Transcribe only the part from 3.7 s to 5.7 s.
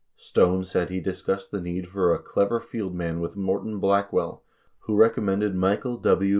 Blackwell, who recommended